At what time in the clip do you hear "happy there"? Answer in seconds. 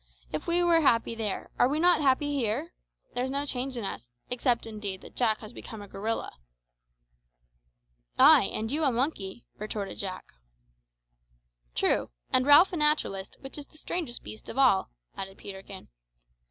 0.81-1.51